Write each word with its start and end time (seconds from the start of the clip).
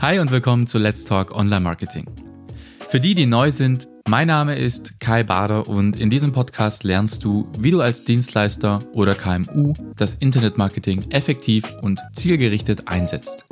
Hi 0.00 0.18
und 0.18 0.32
willkommen 0.32 0.66
zu 0.66 0.78
Let's 0.78 1.04
Talk 1.04 1.30
Online 1.30 1.60
Marketing. 1.60 2.06
Für 2.88 2.98
die, 2.98 3.14
die 3.14 3.26
neu 3.26 3.52
sind, 3.52 3.86
mein 4.08 4.26
Name 4.26 4.58
ist 4.58 4.98
Kai 4.98 5.22
Bader 5.22 5.68
und 5.68 6.00
in 6.00 6.10
diesem 6.10 6.32
Podcast 6.32 6.82
lernst 6.82 7.22
du, 7.22 7.48
wie 7.60 7.70
du 7.70 7.80
als 7.80 8.02
Dienstleister 8.02 8.80
oder 8.92 9.14
KMU 9.14 9.72
das 9.96 10.16
Internetmarketing 10.16 11.12
effektiv 11.12 11.64
und 11.80 12.00
zielgerichtet 12.14 12.88
einsetzt. 12.88 13.44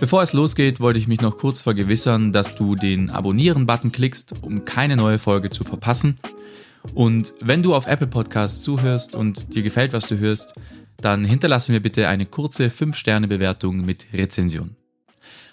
Bevor 0.00 0.22
es 0.22 0.32
losgeht, 0.32 0.80
wollte 0.80 0.98
ich 0.98 1.06
mich 1.06 1.20
noch 1.20 1.38
kurz 1.38 1.60
vergewissern, 1.60 2.32
dass 2.32 2.56
du 2.56 2.74
den 2.74 3.10
Abonnieren-Button 3.10 3.92
klickst, 3.92 4.42
um 4.42 4.64
keine 4.64 4.96
neue 4.96 5.20
Folge 5.20 5.50
zu 5.50 5.62
verpassen. 5.62 6.18
Und 6.92 7.32
wenn 7.40 7.62
du 7.62 7.74
auf 7.74 7.86
Apple 7.86 8.06
Podcasts 8.06 8.62
zuhörst 8.62 9.14
und 9.14 9.54
dir 9.54 9.62
gefällt, 9.62 9.92
was 9.92 10.06
du 10.06 10.18
hörst, 10.18 10.52
dann 10.98 11.24
hinterlasse 11.24 11.72
mir 11.72 11.80
bitte 11.80 12.08
eine 12.08 12.26
kurze 12.26 12.66
5-Sterne-Bewertung 12.66 13.84
mit 13.84 14.06
Rezension. 14.12 14.76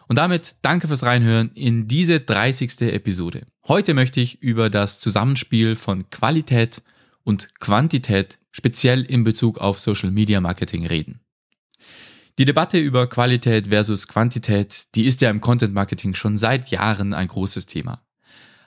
Und 0.07 0.17
damit 0.17 0.55
danke 0.61 0.87
fürs 0.87 1.03
Reinhören 1.03 1.51
in 1.53 1.87
diese 1.87 2.19
30. 2.19 2.81
Episode. 2.81 3.45
Heute 3.67 3.93
möchte 3.93 4.19
ich 4.19 4.41
über 4.41 4.69
das 4.69 4.99
Zusammenspiel 4.99 5.75
von 5.75 6.09
Qualität 6.09 6.81
und 7.23 7.59
Quantität 7.59 8.37
speziell 8.51 9.03
in 9.03 9.23
Bezug 9.23 9.57
auf 9.59 9.79
Social 9.79 10.11
Media 10.11 10.41
Marketing 10.41 10.85
reden. 10.85 11.21
Die 12.37 12.45
Debatte 12.45 12.77
über 12.77 13.07
Qualität 13.07 13.67
versus 13.67 14.07
Quantität, 14.07 14.95
die 14.95 15.05
ist 15.05 15.21
ja 15.21 15.29
im 15.29 15.41
Content 15.41 15.73
Marketing 15.73 16.13
schon 16.13 16.37
seit 16.37 16.69
Jahren 16.69 17.13
ein 17.13 17.27
großes 17.27 17.65
Thema. 17.65 18.01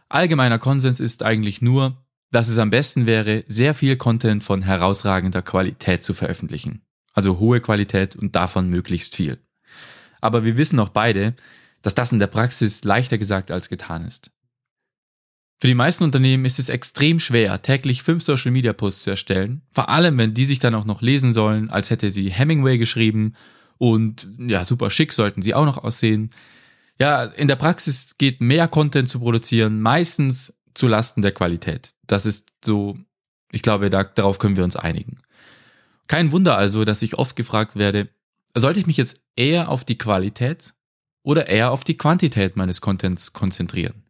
Allgemeiner 0.09 0.59
Konsens 0.59 1.01
ist 1.01 1.23
eigentlich 1.23 1.61
nur, 1.61 2.04
dass 2.35 2.49
es 2.49 2.59
am 2.59 2.71
besten 2.71 3.07
wäre, 3.07 3.45
sehr 3.47 3.75
viel 3.75 3.97
Content 3.97 4.43
von 4.43 4.63
herausragender 4.63 5.41
Qualität 5.41 6.03
zu 6.03 6.15
veröffentlichen. 6.15 6.83
Also 7.13 7.39
hohe 7.39 7.61
Qualität 7.61 8.17
und 8.17 8.35
davon 8.35 8.69
möglichst 8.69 9.15
viel. 9.15 9.39
Aber 10.21 10.45
wir 10.45 10.57
wissen 10.57 10.81
auch 10.81 10.89
beide, 10.89 11.35
dass 11.83 11.95
das 11.95 12.13
in 12.13 12.19
der 12.19 12.27
Praxis 12.27 12.83
leichter 12.83 13.19
gesagt 13.19 13.53
als 13.53 13.69
getan 13.69 14.05
ist. 14.05 14.33
Für 15.61 15.69
die 15.69 15.75
meisten 15.75 16.03
Unternehmen 16.03 16.45
ist 16.45 16.59
es 16.59 16.69
extrem 16.69 17.21
schwer, 17.21 17.63
täglich 17.63 18.03
fünf 18.03 18.25
Social 18.25 18.51
Media 18.51 18.73
Posts 18.73 19.05
zu 19.05 19.11
erstellen, 19.11 19.63
vor 19.71 19.89
allem 19.89 20.19
wenn 20.19 20.35
die 20.35 20.45
sich 20.45 20.59
dann 20.59 20.75
auch 20.75 20.85
noch 20.85 21.03
lesen 21.03 21.33
sollen, 21.33 21.71
als 21.71 21.91
hätte 21.91 22.11
sie 22.11 22.31
Hemingway 22.31 22.79
geschrieben 22.79 23.35
und 23.79 24.27
ja, 24.39 24.65
super 24.65 24.91
schick 24.91 25.13
sollten 25.13 25.41
sie 25.41 25.55
auch 25.55 25.67
noch 25.67 25.79
aussehen. 25.79 26.31
Ja, 26.99 27.25
in 27.25 27.47
der 27.47 27.57
Praxis 27.57 28.19
geht 28.19 28.41
mehr 28.41 28.67
Content 28.67 29.09
zu 29.09 29.21
produzieren, 29.21 29.81
meistens 29.81 30.53
zu 30.75 30.89
Lasten 30.89 31.23
der 31.23 31.33
Qualität. 31.33 31.94
Das 32.07 32.27
ist 32.27 32.53
so, 32.65 32.99
ich 33.51 33.63
glaube, 33.63 33.91
da, 33.91 34.05
darauf 34.05 34.39
können 34.39 34.57
wir 34.57 34.65
uns 34.65 34.77
einigen. 34.77 35.19
Kein 36.07 36.33
Wunder 36.33 36.57
also, 36.57 36.85
dass 36.85 37.03
ich 37.03 37.19
oft 37.19 37.37
gefragt 37.37 37.77
werde, 37.77 38.09
sollte 38.55 38.81
ich 38.81 38.87
mich 38.87 38.97
jetzt 38.97 39.23
eher 39.37 39.69
auf 39.69 39.85
die 39.85 39.99
Qualität 39.99 40.75
oder 41.23 41.47
eher 41.49 41.71
auf 41.71 41.85
die 41.85 41.97
Quantität 41.97 42.57
meines 42.57 42.81
Contents 42.81 43.33
konzentrieren? 43.33 44.05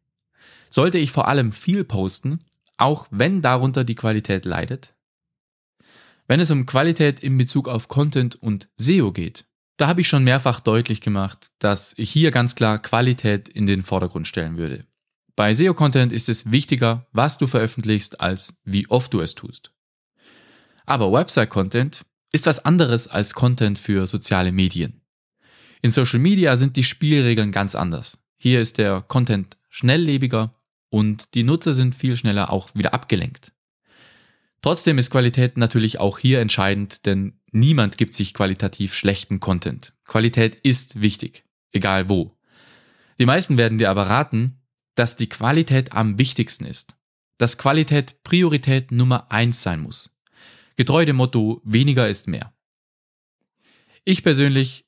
Sollte 0.70 0.98
ich 0.98 1.12
vor 1.12 1.28
allem 1.28 1.52
viel 1.52 1.84
posten, 1.84 2.40
auch 2.76 3.06
wenn 3.10 3.42
darunter 3.42 3.84
die 3.84 3.94
Qualität 3.94 4.44
leidet? 4.44 4.94
Wenn 6.26 6.40
es 6.40 6.50
um 6.50 6.66
Qualität 6.66 7.20
in 7.20 7.38
Bezug 7.38 7.68
auf 7.68 7.88
Content 7.88 8.34
und 8.34 8.68
SEO 8.76 9.12
geht, 9.12 9.44
da 9.76 9.88
habe 9.88 10.00
ich 10.00 10.08
schon 10.08 10.24
mehrfach 10.24 10.60
deutlich 10.60 11.00
gemacht, 11.00 11.48
dass 11.58 11.94
ich 11.96 12.10
hier 12.10 12.30
ganz 12.30 12.54
klar 12.54 12.78
Qualität 12.78 13.48
in 13.48 13.66
den 13.66 13.82
Vordergrund 13.82 14.26
stellen 14.26 14.56
würde. 14.56 14.86
Bei 15.36 15.52
SEO-Content 15.52 16.12
ist 16.12 16.28
es 16.28 16.52
wichtiger, 16.52 17.06
was 17.12 17.38
du 17.38 17.46
veröffentlichst, 17.46 18.20
als 18.20 18.60
wie 18.64 18.88
oft 18.88 19.12
du 19.12 19.20
es 19.20 19.34
tust. 19.34 19.72
Aber 20.86 21.12
Website-Content 21.12 22.04
ist 22.30 22.46
was 22.46 22.64
anderes 22.64 23.08
als 23.08 23.34
Content 23.34 23.78
für 23.78 24.06
soziale 24.06 24.52
Medien. 24.52 25.00
In 25.82 25.90
Social 25.90 26.20
Media 26.20 26.56
sind 26.56 26.76
die 26.76 26.84
Spielregeln 26.84 27.50
ganz 27.50 27.74
anders. 27.74 28.24
Hier 28.36 28.60
ist 28.60 28.78
der 28.78 29.02
Content 29.02 29.56
schnelllebiger 29.70 30.54
und 30.88 31.34
die 31.34 31.42
Nutzer 31.42 31.74
sind 31.74 31.94
viel 31.96 32.16
schneller 32.16 32.52
auch 32.52 32.74
wieder 32.74 32.94
abgelenkt. 32.94 33.52
Trotzdem 34.62 34.98
ist 34.98 35.10
Qualität 35.10 35.58
natürlich 35.58 35.98
auch 35.98 36.18
hier 36.18 36.40
entscheidend, 36.40 37.06
denn 37.06 37.40
niemand 37.50 37.98
gibt 37.98 38.14
sich 38.14 38.34
qualitativ 38.34 38.94
schlechten 38.94 39.40
Content. 39.40 39.94
Qualität 40.04 40.54
ist 40.54 41.00
wichtig, 41.00 41.44
egal 41.72 42.08
wo. 42.08 42.38
Die 43.18 43.26
meisten 43.26 43.58
werden 43.58 43.78
dir 43.78 43.90
aber 43.90 44.06
raten, 44.06 44.63
dass 44.94 45.16
die 45.16 45.28
Qualität 45.28 45.92
am 45.92 46.18
wichtigsten 46.18 46.64
ist, 46.64 46.94
dass 47.38 47.58
Qualität 47.58 48.22
Priorität 48.22 48.92
Nummer 48.92 49.30
eins 49.30 49.62
sein 49.62 49.80
muss. 49.80 50.10
Getreu 50.76 51.04
dem 51.04 51.16
Motto, 51.16 51.60
weniger 51.64 52.08
ist 52.08 52.28
mehr. 52.28 52.52
Ich 54.04 54.22
persönlich, 54.22 54.86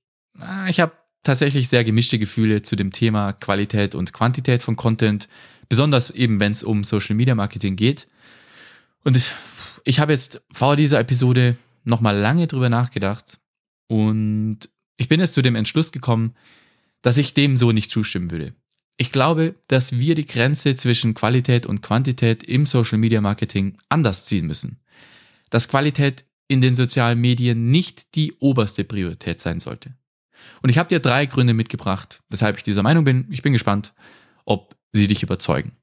ich 0.68 0.80
habe 0.80 0.92
tatsächlich 1.22 1.68
sehr 1.68 1.84
gemischte 1.84 2.18
Gefühle 2.18 2.62
zu 2.62 2.76
dem 2.76 2.92
Thema 2.92 3.32
Qualität 3.32 3.94
und 3.94 4.12
Quantität 4.12 4.62
von 4.62 4.76
Content, 4.76 5.28
besonders 5.68 6.10
eben 6.10 6.38
wenn 6.38 6.52
es 6.52 6.62
um 6.62 6.84
Social 6.84 7.16
Media 7.16 7.34
Marketing 7.34 7.76
geht. 7.76 8.06
Und 9.02 9.16
ich, 9.84 10.00
habe 10.00 10.12
jetzt 10.12 10.42
vor 10.52 10.76
dieser 10.76 11.00
Episode 11.00 11.56
nochmal 11.84 12.16
lange 12.16 12.46
drüber 12.46 12.68
nachgedacht 12.68 13.40
und 13.88 14.68
ich 14.96 15.08
bin 15.08 15.20
jetzt 15.20 15.34
zu 15.34 15.42
dem 15.42 15.54
Entschluss 15.54 15.92
gekommen, 15.92 16.34
dass 17.02 17.18
ich 17.18 17.34
dem 17.34 17.56
so 17.56 17.72
nicht 17.72 17.90
zustimmen 17.90 18.30
würde. 18.30 18.54
Ich 18.96 19.12
glaube, 19.12 19.54
dass 19.68 19.98
wir 19.98 20.14
die 20.14 20.26
Grenze 20.26 20.74
zwischen 20.74 21.14
Qualität 21.14 21.66
und 21.66 21.82
Quantität 21.82 22.42
im 22.42 22.64
Social 22.64 22.98
Media 22.98 23.20
Marketing 23.20 23.76
anders 23.88 24.24
ziehen 24.24 24.46
müssen 24.46 24.80
dass 25.50 25.68
Qualität 25.68 26.24
in 26.48 26.60
den 26.60 26.74
sozialen 26.74 27.20
Medien 27.20 27.70
nicht 27.70 28.14
die 28.14 28.34
oberste 28.38 28.84
Priorität 28.84 29.40
sein 29.40 29.58
sollte. 29.58 29.94
Und 30.62 30.70
ich 30.70 30.78
habe 30.78 30.88
dir 30.88 31.00
drei 31.00 31.26
Gründe 31.26 31.54
mitgebracht, 31.54 32.22
weshalb 32.28 32.56
ich 32.56 32.62
dieser 32.62 32.82
Meinung 32.82 33.04
bin. 33.04 33.26
Ich 33.30 33.42
bin 33.42 33.52
gespannt, 33.52 33.94
ob 34.44 34.76
sie 34.92 35.06
dich 35.06 35.22
überzeugen. 35.22 35.76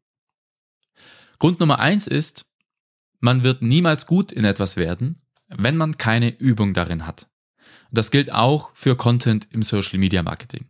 Grund 1.40 1.60
Nummer 1.60 1.80
eins 1.80 2.08
ist, 2.08 2.46
man 3.20 3.44
wird 3.44 3.62
niemals 3.62 4.06
gut 4.06 4.32
in 4.32 4.46
etwas 4.46 4.78
werden, 4.78 5.22
wenn 5.50 5.76
man 5.76 5.98
keine 5.98 6.30
Übung 6.30 6.74
darin 6.74 7.06
hat. 7.06 7.28
Und 7.90 7.98
das 7.98 8.12
gilt 8.12 8.32
auch 8.32 8.72
für 8.74 8.96
Content 8.96 9.48
im 9.52 9.64
Social 9.64 10.00
Media 10.00 10.24
Marketing. 10.24 10.70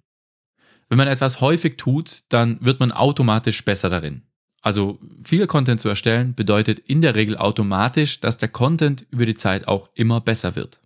Wenn 0.90 0.98
man 0.98 1.08
etwas 1.08 1.42
häufig 1.42 1.78
tut, 1.78 2.24
dann 2.30 2.58
wird 2.62 2.80
man 2.80 2.92
automatisch 2.92 3.64
besser 3.66 3.90
darin. 3.90 4.24
Also 4.62 5.00
viel 5.24 5.46
Content 5.46 5.82
zu 5.82 5.90
erstellen 5.90 6.36
bedeutet 6.36 6.80
in 6.80 7.02
der 7.02 7.16
Regel 7.16 7.38
automatisch, 7.38 8.22
dass 8.22 8.38
der 8.38 8.50
Content 8.50 9.06
über 9.10 9.26
die 9.26 9.36
Zeit 9.36 9.68
auch 9.68 9.90
immer 9.94 10.22
besser 10.22 10.56
wird. 10.56 10.80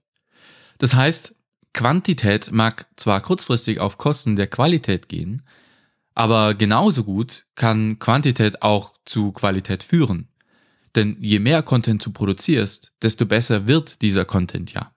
Das 0.79 0.95
heißt, 0.95 1.35
Quantität 1.73 2.51
mag 2.51 2.87
zwar 2.95 3.21
kurzfristig 3.21 3.79
auf 3.79 3.99
Kosten 3.99 4.35
der 4.35 4.47
Qualität 4.47 5.09
gehen, 5.09 5.43
aber 6.15 6.55
genauso 6.55 7.03
gut 7.03 7.45
kann 7.53 7.99
Quantität 7.99 8.63
auch 8.63 8.93
zu 9.05 9.31
Qualität 9.31 9.83
führen. 9.83 10.29
Denn 10.95 11.17
je 11.19 11.37
mehr 11.37 11.61
Content 11.61 12.03
du 12.03 12.11
produzierst, 12.11 12.93
desto 13.03 13.27
besser 13.27 13.67
wird 13.67 14.01
dieser 14.01 14.25
Content 14.25 14.73
ja. 14.73 14.91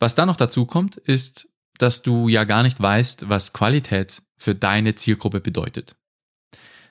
Was 0.00 0.16
dann 0.16 0.26
noch 0.26 0.36
dazu 0.36 0.66
kommt, 0.66 0.96
ist, 0.96 1.48
dass 1.82 2.02
du 2.02 2.28
ja 2.28 2.44
gar 2.44 2.62
nicht 2.62 2.80
weißt, 2.80 3.28
was 3.28 3.52
Qualität 3.52 4.22
für 4.36 4.54
deine 4.54 4.94
Zielgruppe 4.94 5.40
bedeutet. 5.40 5.96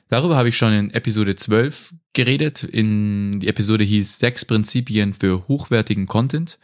Darüber 0.10 0.36
habe 0.36 0.50
ich 0.50 0.58
schon 0.58 0.74
in 0.74 0.92
Episode 0.92 1.38
12 1.38 1.94
geredet. 2.12 2.64
In 2.64 3.40
die 3.40 3.48
Episode 3.48 3.86
hieß 3.86 4.20
sechs 4.20 4.44
Prinzipien 4.44 5.14
für 5.14 5.48
hochwertigen 5.48 6.06
Content. 6.06 6.60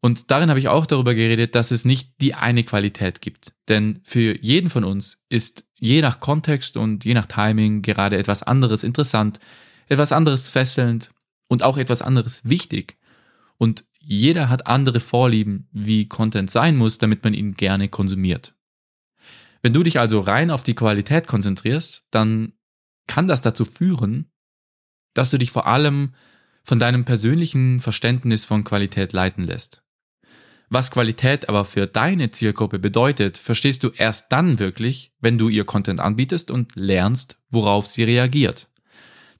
Und 0.00 0.30
darin 0.32 0.50
habe 0.50 0.58
ich 0.58 0.68
auch 0.68 0.86
darüber 0.86 1.14
geredet, 1.14 1.54
dass 1.54 1.70
es 1.70 1.84
nicht 1.84 2.20
die 2.20 2.34
eine 2.34 2.64
Qualität 2.64 3.20
gibt. 3.20 3.52
Denn 3.68 4.00
für 4.02 4.36
jeden 4.42 4.70
von 4.70 4.82
uns 4.82 5.22
ist 5.28 5.64
je 5.78 6.00
nach 6.00 6.18
Kontext 6.18 6.76
und 6.76 7.04
je 7.04 7.14
nach 7.14 7.26
Timing 7.26 7.82
gerade 7.82 8.18
etwas 8.18 8.42
anderes 8.42 8.82
interessant, 8.82 9.38
etwas 9.86 10.10
anderes 10.10 10.48
fesselnd 10.48 11.12
und 11.46 11.62
auch 11.62 11.76
etwas 11.76 12.02
anderes 12.02 12.40
wichtig. 12.44 12.96
Und 13.56 13.84
jeder 14.00 14.48
hat 14.48 14.66
andere 14.66 15.00
Vorlieben, 15.00 15.68
wie 15.72 16.08
Content 16.08 16.50
sein 16.50 16.76
muss, 16.76 16.98
damit 16.98 17.22
man 17.22 17.34
ihn 17.34 17.54
gerne 17.54 17.88
konsumiert. 17.88 18.54
Wenn 19.62 19.74
du 19.74 19.82
dich 19.82 20.00
also 20.00 20.20
rein 20.20 20.50
auf 20.50 20.62
die 20.62 20.74
Qualität 20.74 21.26
konzentrierst, 21.26 22.06
dann 22.10 22.54
kann 23.06 23.28
das 23.28 23.42
dazu 23.42 23.64
führen, 23.64 24.30
dass 25.14 25.30
du 25.30 25.38
dich 25.38 25.50
vor 25.50 25.66
allem 25.66 26.14
von 26.64 26.78
deinem 26.78 27.04
persönlichen 27.04 27.80
Verständnis 27.80 28.44
von 28.44 28.64
Qualität 28.64 29.12
leiten 29.12 29.44
lässt. 29.44 29.82
Was 30.68 30.92
Qualität 30.92 31.48
aber 31.48 31.64
für 31.64 31.88
deine 31.88 32.30
Zielgruppe 32.30 32.78
bedeutet, 32.78 33.36
verstehst 33.36 33.82
du 33.82 33.90
erst 33.90 34.30
dann 34.30 34.60
wirklich, 34.60 35.12
wenn 35.20 35.36
du 35.36 35.48
ihr 35.48 35.64
Content 35.64 35.98
anbietest 35.98 36.50
und 36.50 36.76
lernst, 36.76 37.42
worauf 37.50 37.88
sie 37.88 38.04
reagiert. 38.04 38.70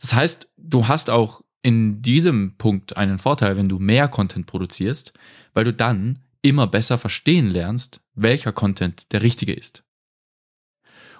Das 0.00 0.12
heißt, 0.12 0.48
du 0.56 0.88
hast 0.88 1.08
auch 1.08 1.44
in 1.62 2.02
diesem 2.02 2.56
Punkt 2.56 2.96
einen 2.96 3.18
Vorteil, 3.18 3.56
wenn 3.56 3.68
du 3.68 3.78
mehr 3.78 4.08
Content 4.08 4.46
produzierst, 4.46 5.12
weil 5.52 5.64
du 5.64 5.72
dann 5.72 6.20
immer 6.42 6.66
besser 6.66 6.96
verstehen 6.98 7.50
lernst, 7.50 8.02
welcher 8.14 8.52
Content 8.52 9.12
der 9.12 9.22
richtige 9.22 9.52
ist. 9.52 9.84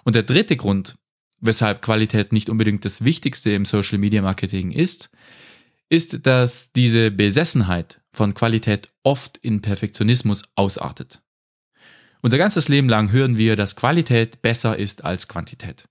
Und 0.05 0.17
der 0.17 0.23
dritte 0.23 0.57
Grund, 0.57 0.97
weshalb 1.41 1.83
Qualität 1.83 2.33
nicht 2.33 2.49
unbedingt 2.49 2.85
das 2.85 3.05
Wichtigste 3.05 3.53
im 3.53 3.65
Social 3.65 3.99
Media 3.99 4.23
Marketing 4.23 4.71
ist, 4.71 5.11
ist, 5.89 6.27
dass 6.27 6.73
diese 6.73 7.11
Besessenheit 7.11 8.01
von 8.13 8.35
Qualität 8.35 8.89
oft 9.03 9.37
in 9.39 9.61
Perfektionismus 9.61 10.45
ausartet. 10.55 11.21
Unser 12.23 12.39
ganzes 12.39 12.69
Leben 12.69 12.89
lang 12.89 13.13
hören 13.13 13.37
wir, 13.37 13.57
dass 13.57 13.77
Qualität 13.77 14.43
besser 14.43 14.79
ist 14.79 15.05
als 15.05 15.27
Quantität. 15.27 15.89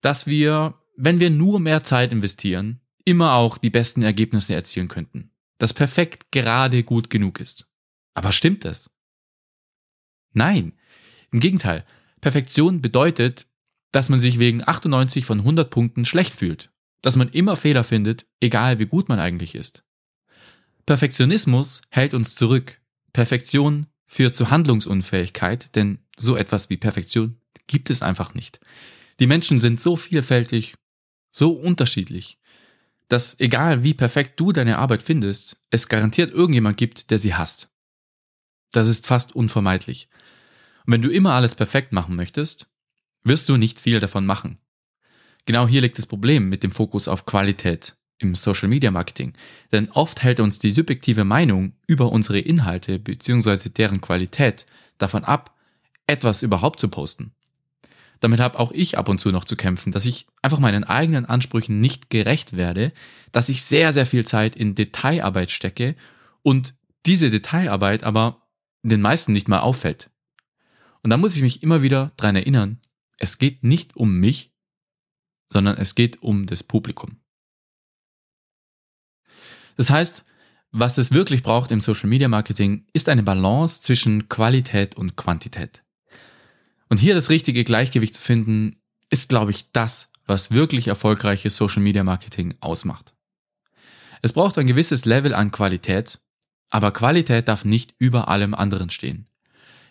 Dass 0.00 0.26
wir, 0.26 0.74
wenn 0.96 1.18
wir 1.18 1.30
nur 1.30 1.60
mehr 1.60 1.82
Zeit 1.82 2.12
investieren, 2.12 2.80
immer 3.04 3.34
auch 3.34 3.58
die 3.58 3.70
besten 3.70 4.02
Ergebnisse 4.02 4.54
erzielen 4.54 4.88
könnten. 4.88 5.30
Dass 5.58 5.72
perfekt 5.72 6.32
gerade 6.32 6.82
gut 6.82 7.10
genug 7.10 7.40
ist. 7.40 7.70
Aber 8.14 8.32
stimmt 8.32 8.64
das? 8.64 8.90
Nein. 10.32 10.72
Im 11.30 11.40
Gegenteil. 11.40 11.84
Perfektion 12.20 12.80
bedeutet, 12.80 13.46
dass 13.92 14.08
man 14.08 14.20
sich 14.20 14.38
wegen 14.38 14.66
98 14.66 15.24
von 15.24 15.40
100 15.40 15.70
Punkten 15.70 16.04
schlecht 16.04 16.34
fühlt. 16.34 16.70
Dass 17.02 17.16
man 17.16 17.28
immer 17.28 17.56
Fehler 17.56 17.84
findet, 17.84 18.26
egal 18.40 18.78
wie 18.78 18.86
gut 18.86 19.08
man 19.08 19.20
eigentlich 19.20 19.54
ist. 19.54 19.84
Perfektionismus 20.86 21.82
hält 21.90 22.14
uns 22.14 22.34
zurück. 22.34 22.80
Perfektion 23.12 23.86
führt 24.06 24.36
zu 24.36 24.50
Handlungsunfähigkeit, 24.50 25.74
denn 25.76 25.98
so 26.16 26.36
etwas 26.36 26.70
wie 26.70 26.76
Perfektion 26.76 27.40
gibt 27.66 27.90
es 27.90 28.02
einfach 28.02 28.34
nicht. 28.34 28.60
Die 29.20 29.26
Menschen 29.26 29.60
sind 29.60 29.80
so 29.80 29.96
vielfältig, 29.96 30.74
so 31.30 31.52
unterschiedlich, 31.52 32.38
dass 33.14 33.38
egal 33.38 33.84
wie 33.84 33.94
perfekt 33.94 34.40
du 34.40 34.50
deine 34.50 34.78
Arbeit 34.78 35.04
findest, 35.04 35.62
es 35.70 35.86
garantiert 35.86 36.32
irgendjemand 36.32 36.76
gibt, 36.76 37.12
der 37.12 37.20
sie 37.20 37.32
hasst. 37.32 37.72
Das 38.72 38.88
ist 38.88 39.06
fast 39.06 39.36
unvermeidlich. 39.36 40.08
Und 40.84 40.94
wenn 40.94 41.02
du 41.02 41.10
immer 41.10 41.34
alles 41.34 41.54
perfekt 41.54 41.92
machen 41.92 42.16
möchtest, 42.16 42.72
wirst 43.22 43.48
du 43.48 43.56
nicht 43.56 43.78
viel 43.78 44.00
davon 44.00 44.26
machen. 44.26 44.58
Genau 45.46 45.68
hier 45.68 45.80
liegt 45.80 45.96
das 45.96 46.06
Problem 46.06 46.48
mit 46.48 46.64
dem 46.64 46.72
Fokus 46.72 47.06
auf 47.06 47.24
Qualität 47.24 47.94
im 48.18 48.34
Social 48.34 48.68
Media 48.68 48.90
Marketing. 48.90 49.34
Denn 49.70 49.92
oft 49.92 50.24
hält 50.24 50.40
uns 50.40 50.58
die 50.58 50.72
subjektive 50.72 51.22
Meinung 51.22 51.74
über 51.86 52.10
unsere 52.10 52.40
Inhalte 52.40 52.98
bzw. 52.98 53.68
deren 53.68 54.00
Qualität 54.00 54.66
davon 54.98 55.22
ab, 55.22 55.56
etwas 56.08 56.42
überhaupt 56.42 56.80
zu 56.80 56.88
posten. 56.88 57.32
Damit 58.24 58.40
habe 58.40 58.58
auch 58.58 58.72
ich 58.72 58.96
ab 58.96 59.10
und 59.10 59.18
zu 59.18 59.32
noch 59.32 59.44
zu 59.44 59.54
kämpfen, 59.54 59.92
dass 59.92 60.06
ich 60.06 60.26
einfach 60.40 60.58
meinen 60.58 60.82
eigenen 60.82 61.26
Ansprüchen 61.26 61.80
nicht 61.80 62.08
gerecht 62.08 62.56
werde, 62.56 62.90
dass 63.32 63.50
ich 63.50 63.64
sehr, 63.64 63.92
sehr 63.92 64.06
viel 64.06 64.24
Zeit 64.24 64.56
in 64.56 64.74
Detailarbeit 64.74 65.50
stecke 65.50 65.94
und 66.40 66.74
diese 67.04 67.28
Detailarbeit 67.28 68.02
aber 68.02 68.48
den 68.82 69.02
meisten 69.02 69.34
nicht 69.34 69.46
mal 69.46 69.60
auffällt. 69.60 70.08
Und 71.02 71.10
da 71.10 71.18
muss 71.18 71.36
ich 71.36 71.42
mich 71.42 71.62
immer 71.62 71.82
wieder 71.82 72.12
dran 72.16 72.34
erinnern, 72.34 72.80
es 73.18 73.36
geht 73.36 73.62
nicht 73.62 73.94
um 73.94 74.16
mich, 74.16 74.54
sondern 75.52 75.76
es 75.76 75.94
geht 75.94 76.22
um 76.22 76.46
das 76.46 76.62
Publikum. 76.62 77.20
Das 79.76 79.90
heißt, 79.90 80.24
was 80.70 80.96
es 80.96 81.12
wirklich 81.12 81.42
braucht 81.42 81.70
im 81.72 81.82
Social 81.82 82.08
Media 82.08 82.28
Marketing, 82.28 82.86
ist 82.94 83.10
eine 83.10 83.22
Balance 83.22 83.82
zwischen 83.82 84.30
Qualität 84.30 84.96
und 84.96 85.14
Quantität. 85.14 85.83
Und 86.88 86.98
hier 86.98 87.14
das 87.14 87.30
richtige 87.30 87.64
Gleichgewicht 87.64 88.14
zu 88.14 88.22
finden, 88.22 88.76
ist, 89.10 89.28
glaube 89.28 89.50
ich, 89.50 89.70
das, 89.72 90.12
was 90.26 90.50
wirklich 90.50 90.88
erfolgreiches 90.88 91.56
Social 91.56 91.82
Media 91.82 92.02
Marketing 92.02 92.54
ausmacht. 92.60 93.14
Es 94.22 94.32
braucht 94.32 94.56
ein 94.58 94.66
gewisses 94.66 95.04
Level 95.04 95.34
an 95.34 95.50
Qualität, 95.50 96.18
aber 96.70 96.92
Qualität 96.92 97.48
darf 97.48 97.64
nicht 97.64 97.94
über 97.98 98.28
allem 98.28 98.54
anderen 98.54 98.90
stehen. 98.90 99.26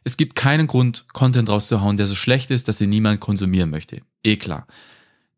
Es 0.03 0.17
gibt 0.17 0.35
keinen 0.35 0.67
Grund, 0.67 1.05
Content 1.13 1.49
rauszuhauen, 1.49 1.97
der 1.97 2.07
so 2.07 2.15
schlecht 2.15 2.51
ist, 2.51 2.67
dass 2.67 2.81
ihn 2.81 2.89
niemand 2.89 3.19
konsumieren 3.21 3.69
möchte. 3.69 4.01
Eh 4.23 4.37
klar. 4.37 4.67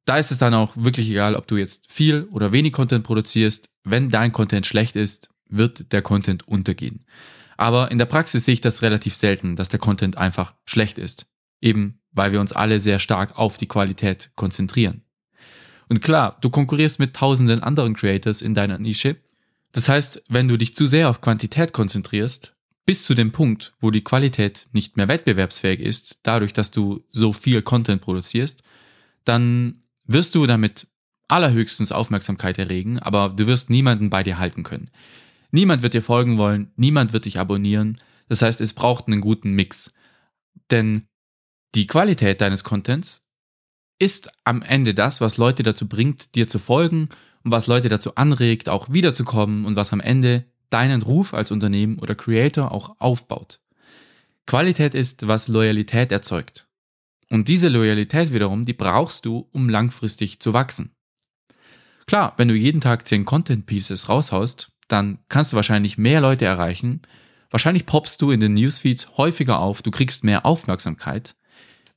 Da 0.05 0.17
ist 0.17 0.31
es 0.31 0.37
dann 0.37 0.53
auch 0.53 0.73
wirklich 0.75 1.09
egal, 1.09 1.35
ob 1.35 1.47
du 1.47 1.57
jetzt 1.57 1.91
viel 1.91 2.23
oder 2.31 2.51
wenig 2.51 2.73
Content 2.73 3.03
produzierst. 3.03 3.69
Wenn 3.83 4.09
dein 4.09 4.31
Content 4.31 4.65
schlecht 4.65 4.95
ist, 4.95 5.29
wird 5.49 5.91
der 5.91 6.01
Content 6.01 6.47
untergehen. 6.47 7.05
Aber 7.57 7.91
in 7.91 7.97
der 7.97 8.05
Praxis 8.05 8.45
sehe 8.45 8.53
ich 8.53 8.61
das 8.61 8.81
relativ 8.81 9.15
selten, 9.15 9.55
dass 9.55 9.69
der 9.69 9.79
Content 9.79 10.17
einfach 10.17 10.55
schlecht 10.65 10.97
ist. 10.97 11.27
Eben 11.65 11.99
weil 12.15 12.31
wir 12.31 12.39
uns 12.39 12.53
alle 12.53 12.81
sehr 12.81 12.99
stark 12.99 13.37
auf 13.37 13.57
die 13.57 13.67
Qualität 13.67 14.31
konzentrieren. 14.35 15.03
Und 15.87 16.01
klar, 16.01 16.37
du 16.41 16.49
konkurrierst 16.49 16.97
mit 16.97 17.15
tausenden 17.15 17.61
anderen 17.61 17.95
Creators 17.95 18.41
in 18.41 18.55
deiner 18.55 18.79
Nische. 18.79 19.17
Das 19.71 19.87
heißt, 19.87 20.23
wenn 20.29 20.47
du 20.47 20.57
dich 20.57 20.73
zu 20.73 20.87
sehr 20.87 21.09
auf 21.09 21.21
Quantität 21.21 21.73
konzentrierst, 21.73 22.55
bis 22.85 23.03
zu 23.03 23.13
dem 23.13 23.31
Punkt, 23.31 23.73
wo 23.81 23.91
die 23.91 24.03
Qualität 24.03 24.67
nicht 24.71 24.97
mehr 24.97 25.07
wettbewerbsfähig 25.07 25.79
ist, 25.79 26.19
dadurch, 26.23 26.53
dass 26.53 26.71
du 26.71 27.03
so 27.09 27.33
viel 27.33 27.61
Content 27.61 28.01
produzierst, 28.01 28.63
dann 29.25 29.83
wirst 30.05 30.33
du 30.35 30.45
damit 30.47 30.87
allerhöchstens 31.27 31.91
Aufmerksamkeit 31.91 32.57
erregen, 32.57 32.99
aber 32.99 33.29
du 33.29 33.47
wirst 33.47 33.69
niemanden 33.69 34.09
bei 34.09 34.23
dir 34.23 34.37
halten 34.37 34.63
können. 34.63 34.89
Niemand 35.51 35.81
wird 35.81 35.93
dir 35.93 36.03
folgen 36.03 36.37
wollen, 36.37 36.71
niemand 36.75 37.13
wird 37.13 37.25
dich 37.25 37.39
abonnieren. 37.39 37.97
Das 38.29 38.41
heißt, 38.41 38.61
es 38.61 38.73
braucht 38.73 39.07
einen 39.07 39.21
guten 39.21 39.53
Mix. 39.53 39.93
Denn 40.69 41.07
die 41.75 41.87
Qualität 41.87 42.39
deines 42.39 42.63
Contents 42.63 43.27
ist 43.99 44.29
am 44.45 44.61
Ende 44.61 44.93
das, 44.93 45.21
was 45.21 45.37
Leute 45.37 45.61
dazu 45.61 45.87
bringt, 45.87 46.35
dir 46.35 46.47
zu 46.47 46.57
folgen 46.57 47.09
und 47.43 47.51
was 47.51 47.67
Leute 47.67 47.89
dazu 47.89 48.15
anregt, 48.15 48.69
auch 48.69 48.89
wiederzukommen 48.89 49.65
und 49.65 49.75
was 49.75 49.93
am 49.93 49.99
Ende 49.99 50.45
deinen 50.69 51.01
Ruf 51.01 51.33
als 51.33 51.51
Unternehmen 51.51 51.99
oder 51.99 52.15
Creator 52.15 52.71
auch 52.71 52.95
aufbaut. 52.99 53.59
Qualität 54.45 54.95
ist, 54.95 55.27
was 55.27 55.47
Loyalität 55.47 56.11
erzeugt. 56.11 56.67
Und 57.29 57.47
diese 57.47 57.69
Loyalität 57.69 58.33
wiederum, 58.33 58.65
die 58.65 58.73
brauchst 58.73 59.25
du, 59.25 59.47
um 59.51 59.69
langfristig 59.69 60.39
zu 60.39 60.53
wachsen. 60.53 60.91
Klar, 62.07 62.33
wenn 62.37 62.47
du 62.47 62.53
jeden 62.53 62.81
Tag 62.81 63.07
10 63.07 63.25
Content 63.25 63.65
Pieces 63.65 64.07
raushaust, 64.07 64.71
dann 64.87 65.19
kannst 65.27 65.51
du 65.51 65.55
wahrscheinlich 65.55 65.97
mehr 65.97 66.21
Leute 66.21 66.45
erreichen. 66.45 67.01
Wahrscheinlich 67.49 67.85
poppst 67.85 68.21
du 68.21 68.31
in 68.31 68.39
den 68.39 68.53
Newsfeeds 68.53 69.17
häufiger 69.17 69.59
auf, 69.59 69.81
du 69.81 69.91
kriegst 69.91 70.23
mehr 70.23 70.45
Aufmerksamkeit. 70.45 71.35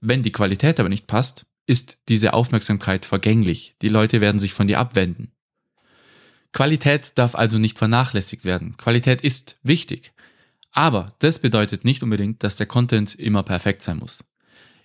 Wenn 0.00 0.22
die 0.22 0.32
Qualität 0.32 0.78
aber 0.78 0.88
nicht 0.88 1.06
passt, 1.06 1.46
ist 1.66 1.98
diese 2.08 2.32
Aufmerksamkeit 2.32 3.04
vergänglich. 3.04 3.76
Die 3.82 3.88
Leute 3.88 4.20
werden 4.20 4.38
sich 4.38 4.54
von 4.54 4.66
dir 4.66 4.78
abwenden. 4.78 5.32
Qualität 6.52 7.12
darf 7.16 7.34
also 7.34 7.58
nicht 7.58 7.78
vernachlässigt 7.78 8.44
werden. 8.44 8.76
Qualität 8.78 9.20
ist 9.20 9.58
wichtig. 9.62 10.12
Aber 10.70 11.14
das 11.18 11.38
bedeutet 11.38 11.84
nicht 11.84 12.02
unbedingt, 12.02 12.42
dass 12.42 12.56
der 12.56 12.66
Content 12.66 13.14
immer 13.14 13.42
perfekt 13.42 13.82
sein 13.82 13.98
muss. 13.98 14.24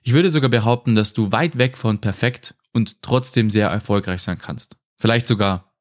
Ich 0.01 0.13
würde 0.13 0.29
sogar 0.29 0.49
behaupten, 0.49 0.95
dass 0.95 1.13
du 1.13 1.31
weit 1.31 1.57
weg 1.57 1.77
von 1.77 2.01
perfekt 2.01 2.55
und 2.73 3.01
trotzdem 3.01 3.49
sehr 3.49 3.69
erfolgreich 3.69 4.21
sein 4.21 4.37
kannst. 4.37 4.77
Vielleicht 4.97 5.27
sogar, 5.27 5.73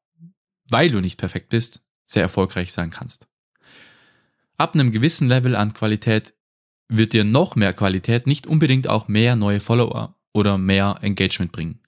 weil 0.69 0.89
du 0.89 1.01
nicht 1.01 1.17
perfekt 1.17 1.49
bist, 1.49 1.81
sehr 2.05 2.21
erfolgreich 2.21 2.71
sein 2.71 2.89
kannst. 2.89 3.27
Ab 4.57 4.75
einem 4.75 4.91
gewissen 4.91 5.27
Level 5.27 5.55
an 5.55 5.73
Qualität 5.73 6.33
wird 6.97 7.13
dir 7.13 7.23
noch 7.23 7.55
mehr 7.55 7.73
Qualität 7.73 8.27
nicht 8.27 8.47
unbedingt 8.47 8.87
auch 8.87 9.07
mehr 9.07 9.35
neue 9.35 9.59
Follower 9.59 10.15
oder 10.33 10.57
mehr 10.57 10.97
Engagement 11.01 11.51
bringen. 11.51 11.79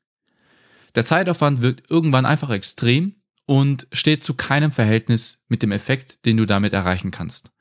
Der 0.95 1.05
Zeitaufwand 1.05 1.61
wird 1.61 1.83
irgendwann 1.89 2.25
einfach 2.25 2.49
extrem 2.49 3.15
und 3.45 3.87
steht 3.91 4.23
zu 4.23 4.33
keinem 4.33 4.71
Verhältnis 4.71 5.45
mit 5.49 5.61
dem 5.61 5.71
Effekt, 5.71 6.25
den 6.25 6.37
du 6.37 6.45
damit 6.45 6.73
erreichen 6.73 7.11
kannst. 7.11 7.51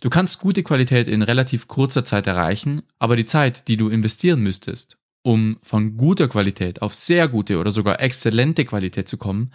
Du 0.00 0.10
kannst 0.10 0.38
gute 0.38 0.62
Qualität 0.62 1.08
in 1.08 1.22
relativ 1.22 1.66
kurzer 1.66 2.04
Zeit 2.04 2.26
erreichen, 2.26 2.82
aber 2.98 3.16
die 3.16 3.24
Zeit, 3.24 3.68
die 3.68 3.76
du 3.76 3.88
investieren 3.88 4.40
müsstest, 4.40 4.98
um 5.22 5.58
von 5.62 5.96
guter 5.96 6.28
Qualität 6.28 6.82
auf 6.82 6.94
sehr 6.94 7.26
gute 7.26 7.58
oder 7.58 7.70
sogar 7.70 8.00
exzellente 8.00 8.64
Qualität 8.64 9.08
zu 9.08 9.16
kommen, 9.16 9.52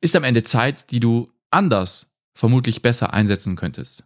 ist 0.00 0.14
am 0.14 0.24
Ende 0.24 0.44
Zeit, 0.44 0.92
die 0.92 1.00
du 1.00 1.30
anders, 1.50 2.14
vermutlich 2.32 2.82
besser 2.82 3.12
einsetzen 3.12 3.56
könntest. 3.56 4.04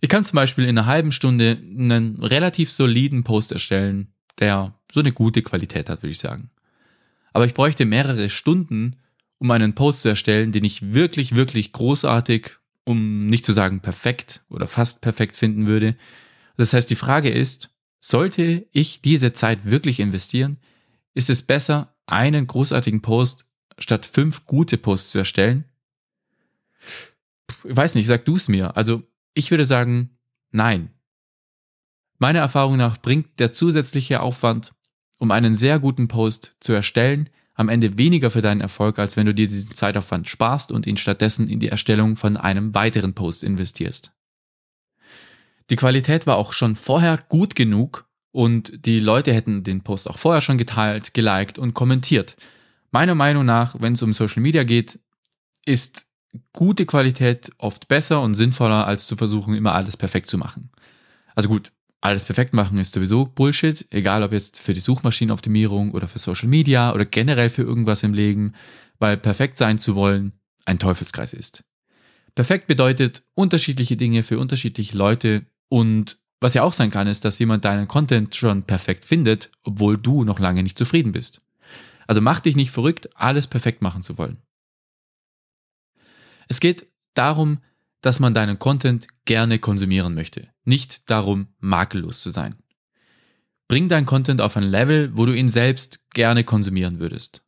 Ich 0.00 0.08
kann 0.08 0.24
zum 0.24 0.36
Beispiel 0.36 0.64
in 0.64 0.78
einer 0.78 0.86
halben 0.86 1.12
Stunde 1.12 1.58
einen 1.60 2.22
relativ 2.22 2.70
soliden 2.70 3.24
Post 3.24 3.52
erstellen, 3.52 4.08
der 4.38 4.74
so 4.92 5.00
eine 5.00 5.12
gute 5.12 5.42
Qualität 5.42 5.88
hat, 5.88 6.02
würde 6.02 6.12
ich 6.12 6.18
sagen. 6.18 6.50
Aber 7.32 7.46
ich 7.46 7.54
bräuchte 7.54 7.84
mehrere 7.84 8.30
Stunden, 8.30 8.96
um 9.38 9.50
einen 9.50 9.74
Post 9.74 10.02
zu 10.02 10.08
erstellen, 10.08 10.52
den 10.52 10.64
ich 10.64 10.94
wirklich, 10.94 11.34
wirklich 11.34 11.72
großartig 11.72 12.52
um 12.84 13.26
nicht 13.26 13.44
zu 13.44 13.52
sagen 13.52 13.80
perfekt 13.80 14.42
oder 14.48 14.66
fast 14.66 15.00
perfekt 15.00 15.36
finden 15.36 15.66
würde. 15.66 15.96
Das 16.56 16.72
heißt, 16.72 16.88
die 16.88 16.96
Frage 16.96 17.30
ist, 17.30 17.70
sollte 18.00 18.66
ich 18.72 19.00
diese 19.00 19.32
Zeit 19.32 19.64
wirklich 19.64 19.98
investieren? 20.00 20.58
Ist 21.14 21.30
es 21.30 21.42
besser, 21.42 21.96
einen 22.06 22.46
großartigen 22.46 23.00
Post 23.00 23.48
statt 23.78 24.06
fünf 24.06 24.44
gute 24.44 24.76
Posts 24.76 25.10
zu 25.10 25.18
erstellen? 25.18 25.64
Ich 27.64 27.76
weiß 27.76 27.94
nicht, 27.94 28.06
sag 28.06 28.26
du 28.26 28.36
es 28.36 28.48
mir. 28.48 28.76
Also 28.76 29.02
ich 29.34 29.50
würde 29.50 29.64
sagen, 29.64 30.16
nein. 30.50 30.90
Meiner 32.18 32.38
Erfahrung 32.38 32.76
nach 32.76 32.96
bringt 32.96 33.38
der 33.38 33.52
zusätzliche 33.52 34.20
Aufwand, 34.20 34.72
um 35.18 35.30
einen 35.30 35.54
sehr 35.54 35.78
guten 35.78 36.08
Post 36.08 36.56
zu 36.60 36.72
erstellen, 36.72 37.28
am 37.54 37.68
Ende 37.68 37.98
weniger 37.98 38.30
für 38.30 38.42
deinen 38.42 38.60
Erfolg, 38.60 38.98
als 38.98 39.16
wenn 39.16 39.26
du 39.26 39.34
dir 39.34 39.46
diesen 39.46 39.74
Zeitaufwand 39.74 40.28
sparst 40.28 40.72
und 40.72 40.86
ihn 40.86 40.96
stattdessen 40.96 41.48
in 41.48 41.60
die 41.60 41.68
Erstellung 41.68 42.16
von 42.16 42.36
einem 42.36 42.74
weiteren 42.74 43.14
Post 43.14 43.44
investierst. 43.44 44.12
Die 45.70 45.76
Qualität 45.76 46.26
war 46.26 46.36
auch 46.36 46.52
schon 46.52 46.76
vorher 46.76 47.18
gut 47.28 47.54
genug 47.54 48.08
und 48.32 48.84
die 48.84 49.00
Leute 49.00 49.32
hätten 49.32 49.62
den 49.62 49.82
Post 49.82 50.10
auch 50.10 50.18
vorher 50.18 50.40
schon 50.40 50.58
geteilt, 50.58 51.14
geliked 51.14 51.58
und 51.58 51.74
kommentiert. 51.74 52.36
Meiner 52.90 53.14
Meinung 53.14 53.44
nach, 53.44 53.80
wenn 53.80 53.94
es 53.94 54.02
um 54.02 54.12
Social 54.12 54.42
Media 54.42 54.64
geht, 54.64 54.98
ist 55.64 56.06
gute 56.52 56.86
Qualität 56.86 57.50
oft 57.58 57.88
besser 57.88 58.20
und 58.20 58.34
sinnvoller, 58.34 58.86
als 58.86 59.06
zu 59.06 59.16
versuchen, 59.16 59.54
immer 59.54 59.74
alles 59.74 59.96
perfekt 59.96 60.28
zu 60.28 60.38
machen. 60.38 60.70
Also 61.34 61.48
gut, 61.48 61.72
alles 62.00 62.24
perfekt 62.24 62.52
machen 62.52 62.78
ist 62.78 62.94
sowieso 62.94 63.24
Bullshit, 63.24 63.86
egal 63.90 64.22
ob 64.22 64.32
jetzt 64.32 64.60
für 64.60 64.74
die 64.74 64.80
Suchmaschinenoptimierung 64.80 65.92
oder 65.92 66.06
für 66.06 66.18
Social 66.18 66.48
Media 66.48 66.92
oder 66.92 67.04
generell 67.06 67.50
für 67.50 67.62
irgendwas 67.62 68.02
im 68.02 68.14
Leben, 68.14 68.54
weil 68.98 69.16
perfekt 69.16 69.58
sein 69.58 69.78
zu 69.78 69.94
wollen 69.94 70.32
ein 70.66 70.78
Teufelskreis 70.78 71.32
ist. 71.32 71.64
Perfekt 72.34 72.66
bedeutet 72.66 73.22
unterschiedliche 73.34 73.96
Dinge 73.96 74.22
für 74.22 74.38
unterschiedliche 74.38 74.96
Leute 74.96 75.46
und 75.68 76.18
was 76.40 76.52
ja 76.52 76.62
auch 76.62 76.72
sein 76.72 76.90
kann, 76.90 77.06
ist, 77.06 77.24
dass 77.24 77.38
jemand 77.38 77.64
deinen 77.64 77.88
Content 77.88 78.34
schon 78.34 78.64
perfekt 78.64 79.06
findet, 79.06 79.50
obwohl 79.62 79.96
du 79.96 80.24
noch 80.24 80.38
lange 80.38 80.62
nicht 80.62 80.76
zufrieden 80.76 81.12
bist. 81.12 81.40
Also 82.06 82.20
mach 82.20 82.40
dich 82.40 82.54
nicht 82.54 82.70
verrückt, 82.70 83.08
alles 83.14 83.46
perfekt 83.46 83.80
machen 83.80 84.02
zu 84.02 84.18
wollen. 84.18 84.38
Es 86.48 86.60
geht 86.60 86.86
darum, 87.14 87.58
dass 88.00 88.20
man 88.20 88.34
deinen 88.34 88.58
Content 88.58 89.06
gerne 89.24 89.58
konsumieren 89.58 90.14
möchte, 90.14 90.48
nicht 90.64 91.08
darum, 91.08 91.48
makellos 91.58 92.20
zu 92.20 92.30
sein. 92.30 92.56
Bring 93.66 93.88
deinen 93.88 94.06
Content 94.06 94.40
auf 94.40 94.56
ein 94.56 94.64
Level, 94.64 95.16
wo 95.16 95.24
du 95.24 95.32
ihn 95.32 95.48
selbst 95.48 96.00
gerne 96.10 96.44
konsumieren 96.44 97.00
würdest. 97.00 97.42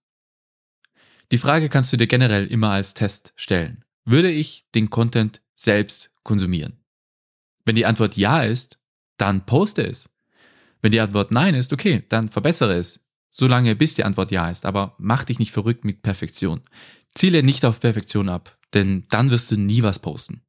Die 1.30 1.38
Frage 1.38 1.68
kannst 1.68 1.92
du 1.92 1.96
dir 1.96 2.06
generell 2.06 2.46
immer 2.46 2.70
als 2.70 2.94
Test 2.94 3.32
stellen. 3.36 3.84
Würde 4.04 4.30
ich 4.30 4.66
den 4.74 4.88
Content 4.88 5.42
selbst 5.56 6.14
konsumieren? 6.22 6.78
Wenn 7.64 7.76
die 7.76 7.84
Antwort 7.84 8.16
ja 8.16 8.42
ist, 8.42 8.80
dann 9.18 9.44
poste 9.44 9.86
es. 9.86 10.16
Wenn 10.80 10.92
die 10.92 11.00
Antwort 11.00 11.32
nein 11.32 11.54
ist, 11.54 11.72
okay, 11.72 12.04
dann 12.08 12.28
verbessere 12.28 12.76
es. 12.76 13.08
Solange 13.30 13.76
bis 13.76 13.94
die 13.94 14.04
Antwort 14.04 14.30
ja 14.30 14.48
ist, 14.48 14.64
aber 14.64 14.94
mach 14.98 15.24
dich 15.24 15.38
nicht 15.38 15.50
verrückt 15.50 15.84
mit 15.84 16.02
Perfektion. 16.02 16.62
Ziele 17.14 17.42
nicht 17.42 17.64
auf 17.64 17.80
Perfektion 17.80 18.28
ab, 18.28 18.55
denn 18.74 19.04
dann 19.08 19.30
wirst 19.30 19.50
du 19.50 19.56
nie 19.56 19.82
was 19.82 19.98
posten. 19.98 20.42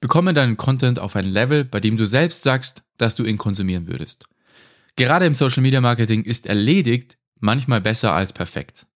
Bekomme 0.00 0.34
deinen 0.34 0.56
Content 0.56 0.98
auf 0.98 1.14
ein 1.14 1.26
Level, 1.26 1.64
bei 1.64 1.78
dem 1.78 1.96
du 1.96 2.06
selbst 2.06 2.42
sagst, 2.42 2.82
dass 2.98 3.14
du 3.14 3.24
ihn 3.24 3.38
konsumieren 3.38 3.86
würdest. 3.86 4.28
Gerade 4.96 5.26
im 5.26 5.34
Social 5.34 5.62
Media 5.62 5.80
Marketing 5.80 6.24
ist 6.24 6.46
erledigt 6.46 7.18
manchmal 7.38 7.80
besser 7.80 8.12
als 8.12 8.32
perfekt. 8.32 8.86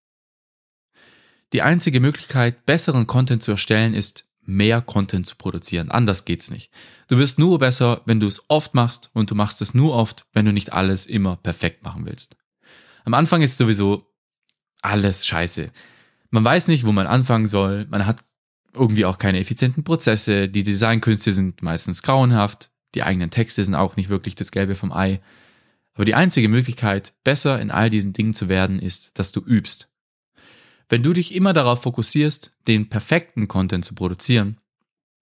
Die 1.52 1.62
einzige 1.62 2.00
Möglichkeit, 2.00 2.66
besseren 2.66 3.06
Content 3.06 3.42
zu 3.42 3.52
erstellen, 3.52 3.94
ist, 3.94 4.26
mehr 4.42 4.80
Content 4.80 5.26
zu 5.26 5.36
produzieren. 5.36 5.90
Anders 5.90 6.24
geht's 6.24 6.50
nicht. 6.50 6.70
Du 7.08 7.18
wirst 7.18 7.38
nur 7.38 7.58
besser, 7.58 8.02
wenn 8.04 8.20
du 8.20 8.26
es 8.26 8.42
oft 8.48 8.74
machst 8.74 9.10
und 9.12 9.30
du 9.30 9.34
machst 9.34 9.60
es 9.60 9.74
nur 9.74 9.94
oft, 9.94 10.26
wenn 10.32 10.46
du 10.46 10.52
nicht 10.52 10.72
alles 10.72 11.06
immer 11.06 11.36
perfekt 11.36 11.82
machen 11.82 12.06
willst. 12.06 12.36
Am 13.04 13.14
Anfang 13.14 13.42
ist 13.42 13.58
sowieso 13.58 14.12
alles 14.82 15.26
scheiße. 15.26 15.68
Man 16.30 16.44
weiß 16.44 16.68
nicht, 16.68 16.84
wo 16.84 16.92
man 16.92 17.06
anfangen 17.06 17.46
soll, 17.46 17.86
man 17.88 18.06
hat 18.06 18.24
irgendwie 18.74 19.04
auch 19.04 19.18
keine 19.18 19.38
effizienten 19.38 19.84
Prozesse, 19.84 20.48
die 20.48 20.62
Designkünste 20.62 21.32
sind 21.32 21.62
meistens 21.62 22.02
grauenhaft, 22.02 22.70
die 22.94 23.02
eigenen 23.02 23.30
Texte 23.30 23.64
sind 23.64 23.74
auch 23.74 23.96
nicht 23.96 24.08
wirklich 24.08 24.34
das 24.34 24.50
Gelbe 24.50 24.74
vom 24.74 24.92
Ei. 24.92 25.20
Aber 25.94 26.04
die 26.04 26.14
einzige 26.14 26.48
Möglichkeit, 26.48 27.14
besser 27.24 27.60
in 27.60 27.70
all 27.70 27.90
diesen 27.90 28.12
Dingen 28.12 28.34
zu 28.34 28.48
werden, 28.48 28.78
ist, 28.78 29.18
dass 29.18 29.32
du 29.32 29.40
übst. 29.40 29.90
Wenn 30.88 31.02
du 31.02 31.12
dich 31.12 31.34
immer 31.34 31.52
darauf 31.52 31.82
fokussierst, 31.82 32.54
den 32.68 32.88
perfekten 32.88 33.48
Content 33.48 33.84
zu 33.84 33.94
produzieren, 33.94 34.58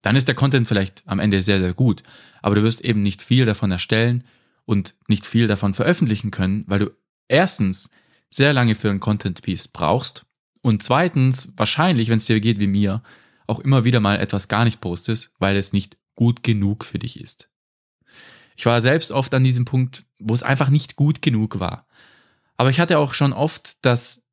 dann 0.01 0.15
ist 0.15 0.27
der 0.27 0.35
Content 0.35 0.67
vielleicht 0.67 1.03
am 1.07 1.19
Ende 1.19 1.41
sehr, 1.41 1.59
sehr 1.59 1.73
gut, 1.73 2.03
aber 2.41 2.55
du 2.55 2.63
wirst 2.63 2.81
eben 2.81 3.01
nicht 3.01 3.23
viel 3.23 3.45
davon 3.45 3.71
erstellen 3.71 4.23
und 4.65 4.95
nicht 5.07 5.25
viel 5.25 5.47
davon 5.47 5.73
veröffentlichen 5.73 6.29
können, 6.29 6.63
weil 6.67 6.79
du 6.79 6.91
erstens 7.27 7.89
sehr 8.29 8.53
lange 8.53 8.75
für 8.75 8.89
einen 8.89 8.99
Content 8.99 9.41
Piece 9.41 9.67
brauchst 9.67 10.24
und 10.65 10.81
zweitens 10.81 11.53
wahrscheinlich, 11.57 12.09
wenn 12.09 12.17
es 12.17 12.25
dir 12.25 12.39
geht 12.39 12.57
wie 12.57 12.65
mir, 12.65 13.03
auch 13.45 13.59
immer 13.59 13.85
wieder 13.85 13.99
mal 13.99 14.19
etwas 14.19 14.47
gar 14.47 14.63
nicht 14.63 14.81
postest, 14.81 15.31
weil 15.37 15.57
es 15.57 15.73
nicht 15.73 15.95
gut 16.15 16.41
genug 16.41 16.85
für 16.85 16.97
dich 16.97 17.19
ist. 17.19 17.51
Ich 18.55 18.65
war 18.65 18.81
selbst 18.81 19.11
oft 19.11 19.35
an 19.35 19.43
diesem 19.43 19.65
Punkt, 19.65 20.05
wo 20.17 20.33
es 20.33 20.41
einfach 20.41 20.69
nicht 20.69 20.95
gut 20.95 21.21
genug 21.21 21.59
war. 21.59 21.85
Aber 22.57 22.71
ich 22.71 22.79
hatte 22.79 22.97
auch 22.97 23.13
schon 23.13 23.31
oft, 23.31 23.77
dass 23.85 24.23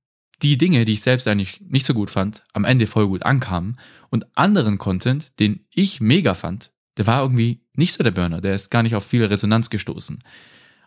die 0.41 0.57
Dinge, 0.57 0.87
die 0.87 0.95
ich 0.95 1.03
selbst 1.03 1.29
eigentlich 1.29 1.61
nicht 1.61 1.85
so 1.85 1.93
gut 1.93 2.11
fand, 2.11 2.45
am 2.55 2.65
Ende 2.65 2.87
voll 2.87 3.09
gut 3.09 3.25
ankamen 3.25 3.79
und 4.09 4.35
anderen 4.35 4.79
Content, 4.79 5.39
den 5.39 5.67
ich 5.69 6.01
mega 6.01 6.33
fand, 6.33 6.73
der 6.97 7.07
war 7.07 7.21
irgendwie 7.21 7.61
nicht 7.75 7.93
so 7.93 8.03
der 8.03 8.11
Burner, 8.11 8.41
der 8.41 8.55
ist 8.55 8.71
gar 8.71 8.83
nicht 8.83 8.95
auf 8.95 9.05
viel 9.05 9.23
Resonanz 9.23 9.69
gestoßen. 9.69 10.25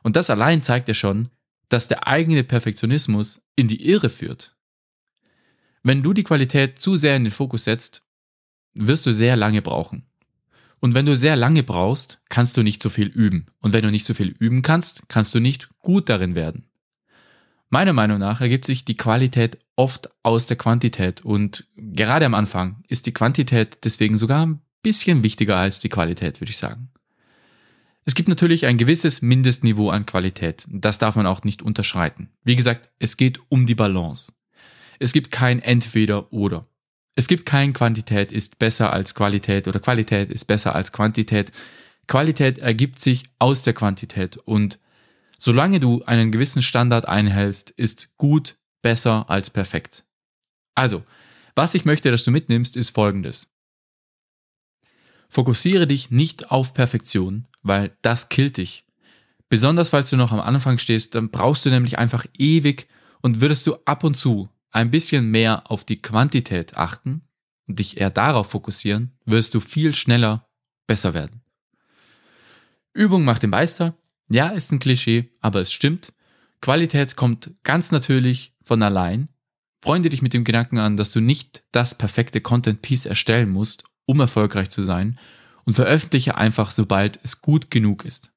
Und 0.02 0.16
das 0.16 0.32
allein 0.32 0.64
zeigt 0.64 0.88
ja 0.88 0.96
schon, 0.96 1.30
dass 1.70 1.88
der 1.88 2.08
eigene 2.08 2.44
Perfektionismus 2.44 3.46
in 3.56 3.68
die 3.68 3.88
Irre 3.88 4.10
führt. 4.10 4.55
Wenn 5.88 6.02
du 6.02 6.14
die 6.14 6.24
Qualität 6.24 6.80
zu 6.80 6.98
sehr 6.98 7.16
in 7.16 7.26
den 7.26 7.32
Fokus 7.32 7.66
setzt, 7.66 8.08
wirst 8.74 9.06
du 9.06 9.14
sehr 9.14 9.36
lange 9.36 9.62
brauchen. 9.62 10.08
Und 10.80 10.96
wenn 10.96 11.06
du 11.06 11.16
sehr 11.16 11.36
lange 11.36 11.62
brauchst, 11.62 12.22
kannst 12.28 12.58
du 12.58 12.64
nicht 12.64 12.82
so 12.82 12.90
viel 12.90 13.06
üben. 13.06 13.46
Und 13.60 13.72
wenn 13.72 13.84
du 13.84 13.92
nicht 13.92 14.06
so 14.06 14.16
viel 14.16 14.30
üben 14.40 14.64
kannst, 14.64 15.04
kannst 15.10 15.36
du 15.36 15.40
nicht 15.40 15.70
gut 15.84 16.10
darin 16.10 16.34
werden. 16.34 16.66
Meiner 17.70 17.94
Meinung 17.94 18.18
nach 18.18 18.42
ergibt 18.42 18.66
sich 18.66 18.84
die 18.84 18.98
Qualität 18.98 19.60
oft 19.76 20.10
aus 20.24 20.48
der 20.48 20.58
Quantität 20.58 21.24
und 21.24 21.68
gerade 21.78 22.26
am 22.26 22.34
Anfang 22.34 22.84
ist 22.88 23.06
die 23.06 23.14
Quantität 23.14 23.78
deswegen 23.84 24.18
sogar 24.18 24.44
ein 24.44 24.62
bisschen 24.82 25.22
wichtiger 25.22 25.58
als 25.58 25.78
die 25.78 25.90
Qualität, 25.90 26.42
würde 26.42 26.50
ich 26.50 26.58
sagen. 26.58 26.90
Es 28.06 28.16
gibt 28.16 28.28
natürlich 28.28 28.66
ein 28.66 28.78
gewisses 28.78 29.22
Mindestniveau 29.22 29.92
an 29.92 30.08
Qualität. 30.08 30.66
Das 30.68 30.98
darf 30.98 31.16
man 31.16 31.28
auch 31.28 31.44
nicht 31.44 31.62
unterschreiten. 31.62 32.32
Wie 32.44 32.56
gesagt, 32.56 32.90
es 32.98 33.18
geht 33.18 33.40
um 33.50 33.68
die 33.68 33.76
Balance. 33.76 34.32
Es 35.00 35.14
gibt 35.14 35.32
kein 35.32 35.60
Entweder 35.60 36.32
oder. 36.32 36.68
Es 37.16 37.28
gibt 37.28 37.46
kein 37.46 37.74
Quantität 37.74 38.32
ist 38.32 38.60
besser 38.60 38.92
als 38.92 39.16
Qualität 39.16 39.68
oder 39.68 39.80
Qualität 39.80 40.30
ist 40.30 40.46
besser 40.46 40.76
als 40.76 40.92
Quantität. 40.92 41.52
Qualität 42.08 42.60
ergibt 42.60 43.00
sich 43.00 43.24
aus 43.40 43.64
der 43.64 43.74
Quantität 43.74 44.38
und 44.38 44.80
solange 45.38 45.80
du 45.80 46.04
einen 46.04 46.32
gewissen 46.32 46.62
Standard 46.62 47.08
einhältst, 47.08 47.72
ist 47.72 48.18
gut 48.18 48.58
besser 48.82 49.30
als 49.30 49.50
perfekt. 49.50 50.04
Also, 50.76 51.04
was 51.56 51.74
ich 51.74 51.86
möchte, 51.86 52.12
dass 52.12 52.26
du 52.26 52.32
mitnimmst, 52.32 52.76
ist 52.76 52.90
folgendes. 52.90 53.50
Fokussiere 55.30 55.88
dich 55.88 56.12
nicht 56.12 56.52
auf 56.52 56.74
Perfektion, 56.74 57.48
weil 57.64 57.98
das 58.02 58.30
killt 58.30 58.58
dich. 58.58 58.86
Besonders 59.50 59.90
falls 59.90 60.10
du 60.10 60.18
noch 60.18 60.32
am 60.32 60.42
Anfang 60.42 60.78
stehst, 60.78 61.16
dann 61.16 61.30
brauchst 61.30 61.66
du 61.66 61.70
nämlich 61.70 61.98
einfach 61.98 62.26
ewig 62.38 62.88
und 63.22 63.42
würdest 63.42 63.66
du 63.68 63.76
ab 63.86 64.04
und 64.04 64.16
zu 64.16 64.50
ein 64.76 64.92
bisschen 64.92 65.32
mehr 65.32 65.72
auf 65.72 65.86
die 65.86 66.02
Quantität 66.02 66.76
achten 66.76 67.22
und 67.66 67.80
dich 67.80 67.98
eher 67.98 68.10
darauf 68.10 68.52
fokussieren, 68.52 69.18
wirst 69.24 69.54
du 69.54 69.62
viel 69.62 69.96
schneller 69.96 70.50
besser 70.86 71.14
werden. 71.14 71.42
Übung 72.94 73.24
macht 73.24 73.44
den 73.44 73.52
Meister. 73.52 73.96
Ja, 74.28 74.50
ist 74.50 74.72
ein 74.72 74.80
Klischee, 74.80 75.32
aber 75.40 75.62
es 75.62 75.72
stimmt. 75.72 76.12
Qualität 76.60 77.16
kommt 77.16 77.52
ganz 77.64 77.92
natürlich 77.92 78.54
von 78.64 78.84
allein. 78.84 79.30
Freunde 79.82 80.10
dich 80.10 80.22
mit 80.22 80.34
dem 80.34 80.44
Gedanken 80.44 80.78
an, 80.78 80.98
dass 80.98 81.12
du 81.12 81.22
nicht 81.22 81.64
das 81.72 81.96
perfekte 81.98 82.42
Content 82.42 82.82
Piece 82.82 83.06
erstellen 83.06 83.52
musst, 83.52 83.86
um 84.06 84.20
erfolgreich 84.20 84.72
zu 84.72 84.84
sein 84.84 85.18
und 85.64 85.76
veröffentliche 85.76 86.36
einfach, 86.36 86.72
sobald 86.72 87.18
es 87.24 87.42
gut 87.42 87.72
genug 87.72 88.04
ist. 88.04 88.34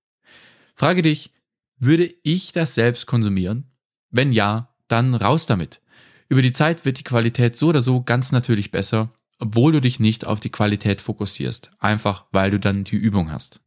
Frage 0.77 1.03
dich, 1.03 1.33
würde 1.79 2.15
ich 2.23 2.53
das 2.53 2.75
selbst 2.75 3.07
konsumieren? 3.07 3.73
Wenn 4.11 4.33
ja, 4.33 4.75
dann 4.87 5.15
raus 5.15 5.47
damit. 5.47 5.81
Über 6.29 6.43
die 6.43 6.53
Zeit 6.53 6.85
wird 6.85 6.99
die 6.99 7.05
Qualität 7.05 7.57
so 7.57 7.69
oder 7.69 7.81
so 7.81 8.03
ganz 8.03 8.33
natürlich 8.33 8.71
besser, 8.71 9.13
obwohl 9.39 9.73
du 9.73 9.81
dich 9.81 9.99
nicht 9.99 10.27
auf 10.27 10.41
die 10.41 10.51
Qualität 10.51 11.01
fokussierst, 11.01 11.71
einfach 11.79 12.27
weil 12.33 12.51
du 12.51 12.59
dann 12.59 12.85
die 12.85 12.97
Übung 12.97 13.31
hast. 13.31 13.61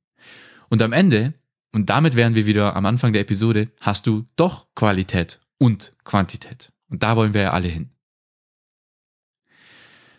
Und 0.69 0.81
am 0.81 0.93
Ende, 0.93 1.33
und 1.71 1.89
damit 1.89 2.15
wären 2.15 2.35
wir 2.35 2.45
wieder 2.45 2.75
am 2.75 2.85
Anfang 2.85 3.13
der 3.13 3.21
Episode, 3.21 3.71
hast 3.79 4.05
du 4.05 4.25
doch 4.35 4.67
Qualität 4.75 5.39
und 5.57 5.93
Quantität. 6.03 6.71
Und 6.87 7.03
da 7.03 7.15
wollen 7.15 7.33
wir 7.33 7.41
ja 7.41 7.51
alle 7.51 7.67
hin. 7.67 7.89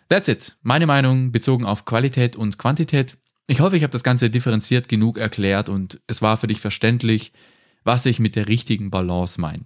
That's 0.09 0.29
it. 0.29 0.57
Meine 0.63 0.87
Meinung 0.87 1.33
bezogen 1.33 1.65
auf 1.65 1.85
Qualität 1.85 2.37
und 2.37 2.59
Quantität. 2.59 3.17
Ich 3.47 3.61
hoffe, 3.61 3.77
ich 3.77 3.83
habe 3.83 3.93
das 3.93 4.05
Ganze 4.05 4.31
differenziert 4.31 4.89
genug 4.89 5.17
erklärt 5.17 5.69
und 5.69 6.01
es 6.07 6.23
war 6.23 6.37
für 6.37 6.47
dich 6.49 6.61
verständlich, 6.61 7.33
was 7.85 8.05
ich 8.07 8.21
mit 8.21 8.37
der 8.37 8.49
richtigen 8.49 8.91
Balance 8.91 9.41
meine. 9.41 9.65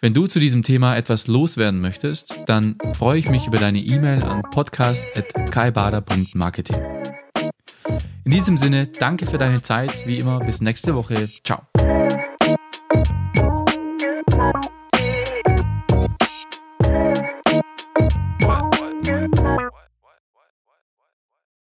Wenn 0.00 0.14
du 0.14 0.28
zu 0.28 0.38
diesem 0.38 0.62
Thema 0.62 0.96
etwas 0.96 1.26
loswerden 1.26 1.80
möchtest, 1.80 2.32
dann 2.46 2.76
freue 2.94 3.18
ich 3.18 3.28
mich 3.28 3.48
über 3.48 3.58
deine 3.58 3.80
E-Mail 3.80 4.22
an 4.22 4.42
podcast.kaibader.marketing. 4.42 6.76
In 8.24 8.30
diesem 8.30 8.56
Sinne, 8.56 8.86
danke 8.86 9.26
für 9.26 9.38
deine 9.38 9.60
Zeit, 9.60 10.06
wie 10.06 10.18
immer, 10.18 10.38
bis 10.38 10.60
nächste 10.60 10.94
Woche. 10.94 11.28
Ciao. 11.42 11.62